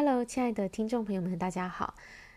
[0.00, 1.94] Hello，亲爱的听众朋友们，大家好。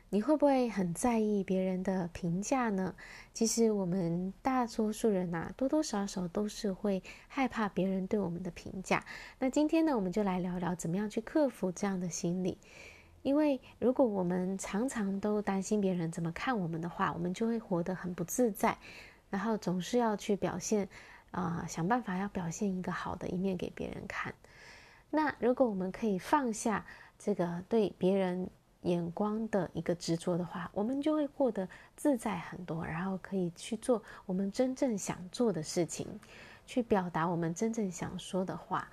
[0.09, 2.95] 你会不会很在意别人的评价呢？
[3.35, 9.05] 其实我们大多数人呐，多多少少都是会害怕别人对我们的评价。
[9.37, 12.57] 那今天呢，我们就来聊聊怎么样去克服这样的心理。
[13.21, 18.79] 因为如果我们常常都担心别人怎么看我们的话，我们就会活得很不自在，
[19.29, 20.89] 然后总是要去表现，
[21.29, 24.33] 啊、想办法要表现一个好的一面给别人看。
[25.13, 26.85] 那如果我们可以放下，
[27.23, 28.49] 这个对别人
[28.81, 36.07] 眼光的一个执着的话，我们就会过得自在很多，然后可以去做我们真正想做的事情，
[36.65, 38.87] 去表达我们真正想说的话。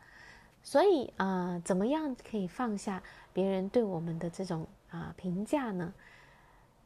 [0.62, 3.02] 所以，呃，怎么样可以放下
[3.32, 5.94] 别人对我们的这种啊、评价呢？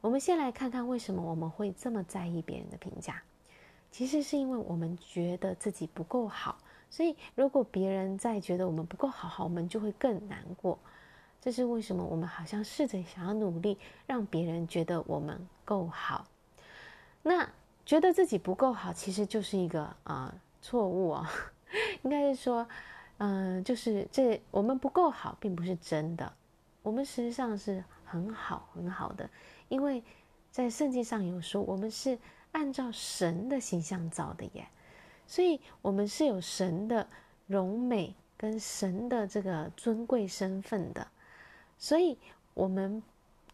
[0.01, 3.21] 我们先来看看为什么我们会这么在意别人的评价。
[3.91, 10.79] 其实是因为我们觉得自己不够好，所以如果别人再觉得我们不够好，好，我们就会更难过。
[11.43, 12.05] 这是为什么？
[12.05, 16.25] 我们好像试着想要努力让别人觉得我们够好，
[17.21, 17.51] 那
[17.85, 21.27] 觉得自己不够好，其实就是一个啊、呃、错误哦。
[22.03, 22.65] 应该是说，
[23.19, 26.33] 嗯、呃，就是这我们不够好，并不是真的。
[26.81, 29.29] 我们实际上是很好很好的，
[29.69, 30.01] 因为
[30.53, 32.17] 在圣经上有说，我们是
[32.53, 34.69] 按照神的形象造的耶，
[35.27, 37.05] 所以我们是有神的
[37.49, 41.05] 荣美跟神的这个尊贵身份的。
[41.83, 42.17] 所以，
[42.55, 43.03] 我们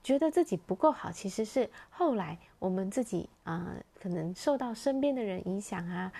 [0.04, 6.12] 觉得自己不够好，其实是后来我们自己啊、可能受到身边的人影响啊，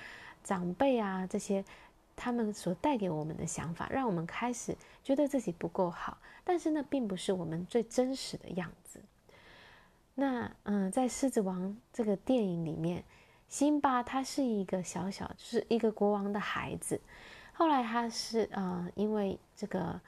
[0.42, 1.62] 长辈啊这些，
[2.16, 6.16] 他们所带给我们的想法，让我们开始觉得自己不够好。
[6.44, 9.02] 但是呢，并不是我们最真实的样子。
[10.14, 11.60] 那嗯、在《狮子王》
[11.92, 13.04] 这个电影里面，
[13.50, 16.98] 辛巴他是一个小小，就是一个国王的孩子，
[17.52, 20.00] 后来他是啊、因为这个。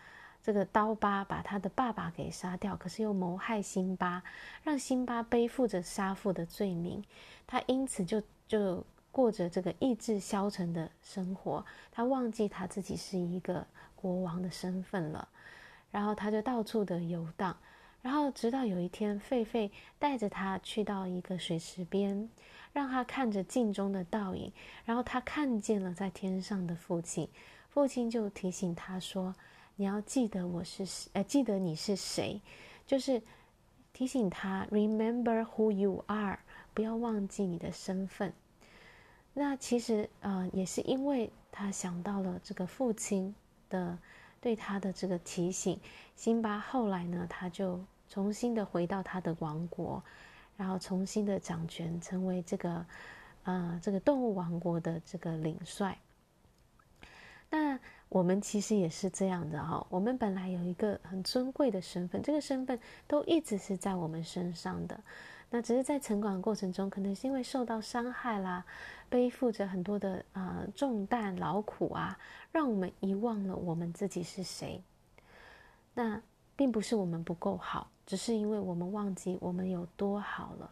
[0.43, 4.23] 这个刀疤把他的爸爸给杀掉，可是又谋害辛巴，
[4.63, 7.05] 让辛巴背负着杀父的罪名。
[7.47, 15.29] 他因此就就过着这个意志消沉的生活，他忘记他自己是一个国王的身份了。
[15.91, 17.55] 然后他就到处的游荡，
[18.01, 22.31] 然后直到有一天，狒狒带着他去到一个水池边，
[22.73, 24.51] 让他看着镜中的倒影，
[24.87, 27.29] 然后他看见了在天上的父亲，
[27.69, 29.35] 父亲就提醒他说。
[29.81, 32.39] 你要记得我是谁，呃，记得你是谁，
[32.87, 33.23] 就是
[33.95, 36.39] 提醒他，Remember who you are，
[36.75, 38.31] 不要忘记你的身份。
[39.33, 43.35] 那其实，呃，也是因为他想到了这个父亲
[43.71, 43.99] 的
[44.39, 45.81] 对他的这个提醒，
[46.15, 50.03] 辛巴后来呢，他就重新的回到他的王国，
[50.59, 52.85] 然后重新的掌权，成为这个，
[53.45, 55.97] 呃，这个动物王国的这个领帅。
[57.51, 57.79] 那。
[58.11, 65.01] 我们其实也是这样的哈，我们本来有一个很尊贵的身份，这个身份都一直是在我们身上的，
[65.49, 68.65] 那只是在成长过程中，可能是因为受到伤害啦，
[69.09, 72.19] 背负着很多的呃重担劳苦啊，
[72.51, 74.83] 让我们遗忘了我们自己是谁。
[75.95, 76.21] 那
[76.57, 80.69] 并不是我们不够好，只是因为我们忘记我们有多好了。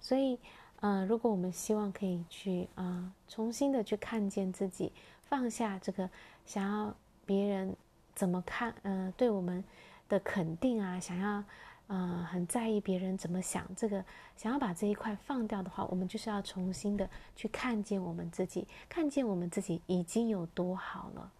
[0.00, 0.38] 所以，
[0.80, 4.90] 呃，如果我们希望可以去啊、重新的去看见自己。
[5.28, 6.08] 放下这个
[6.46, 6.94] 想要
[7.24, 7.76] 别人
[8.14, 9.62] 怎么看，呃，对我们
[10.08, 11.44] 的肯定啊，想要，
[11.86, 14.04] 呃，很在意别人怎么想，这个
[14.36, 21.30] 想要把这一块放掉的话，我们就是要重新的去看见我们自己，看见我们自己已经有多好了。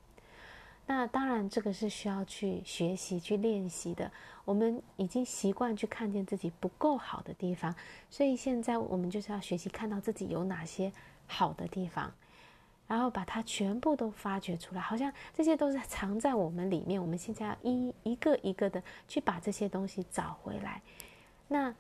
[0.86, 4.10] 那当然，这个是需要去学习、去练习的。
[4.46, 7.74] 我们已经习惯去看见自己不够好的地方，
[8.08, 10.90] 所以现在我们就是要学习看到自己有哪些
[11.26, 12.12] 好的地方。
[12.88, 17.00] 然后把它全部都发掘出来，好像这些都是藏在我们里面。
[17.00, 20.82] 我们现在要一一个一个的去把这些东西找回来。
[21.46, 21.72] 那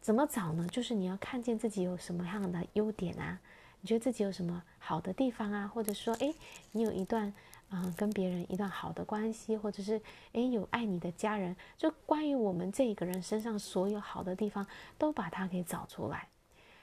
[0.00, 0.66] 怎么找呢？
[0.68, 3.38] 就是你要看见自己有什么样的优点啊？
[3.80, 5.68] 你觉得自己有什么好的地方啊？
[5.68, 6.34] 或者说，诶，
[6.72, 7.34] 你有一段
[7.70, 10.00] 嗯、跟别人一段好的关系，或者是
[10.32, 14.66] 诶有爱你的家人，就关于我们这一个人身上所有好的地方，
[14.96, 16.28] 都把它给找出来。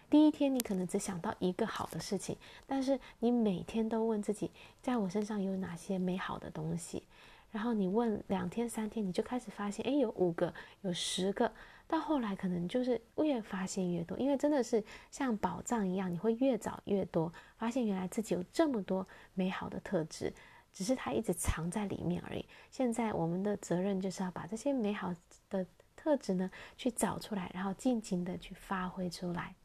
[0.09, 2.37] 第一天你可能只想到一个好的事情，
[2.67, 7.03] 但是你每天都问自己，在我身上有哪些美好的东西，
[7.51, 11.51] 然后你问两天三天，你就开始发现，哎，有五个，有十个，
[11.87, 20.33] 到后来可能就是越发现越多，因为真的是像宝藏一样，你会越找越多，发现原来自己有这么多美好的特质，
[20.71, 22.45] 只是它一直藏在里面而已。
[22.69, 25.13] 现在我们的责任就是要把这些美好
[25.49, 25.65] 的
[25.95, 29.55] 特质呢，去找出来，然后尽情的去发挥出来。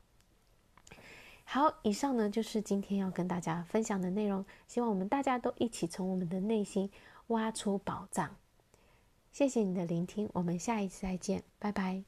[1.53, 4.45] 好，以上呢就是今天要跟大家分享的内容。
[4.69, 6.89] 希望我们大家都一起从我们的内心
[7.27, 8.37] 挖出宝藏。
[9.33, 12.05] 谢谢你的聆听，我们下一次再见，拜拜。